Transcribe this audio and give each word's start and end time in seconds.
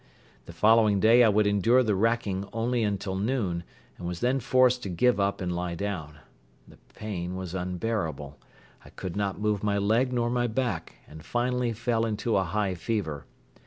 The 0.47 0.51
following 0.51 0.99
day 0.99 1.23
I 1.23 1.31
could 1.31 1.45
endure 1.45 1.83
the 1.83 1.93
wracking 1.93 2.49
only 2.53 2.81
until 2.81 3.15
noon 3.15 3.63
and 3.99 4.07
was 4.07 4.19
then 4.19 4.39
forced 4.39 4.81
to 4.81 4.89
give 4.89 5.19
up 5.19 5.41
and 5.41 5.55
lie 5.55 5.75
down. 5.75 6.17
The 6.67 6.79
pain 6.95 7.35
was 7.35 7.53
unbearable. 7.53 8.39
I 8.83 8.89
could 8.89 9.15
not 9.15 9.39
move 9.39 9.63
my 9.63 9.77
leg 9.77 10.11
nor 10.11 10.31
my 10.31 10.47
back 10.47 10.95
and 11.07 11.23
finally 11.23 11.71
fell 11.73 12.03
into 12.07 12.35
a 12.35 12.43
high 12.43 12.73
fever. 12.73 13.25